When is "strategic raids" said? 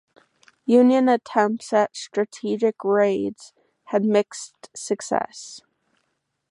1.95-3.53